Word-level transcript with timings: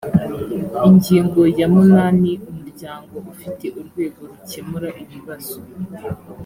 ingingo 0.87 1.41
ya 1.57 1.67
munani 1.73 2.31
umuryango 2.49 3.15
ufite 3.33 3.65
urwego 3.79 4.19
rukemura 4.29 4.89
ibibazo 5.03 5.57